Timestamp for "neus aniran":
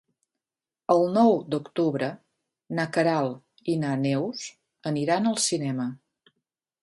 4.05-5.33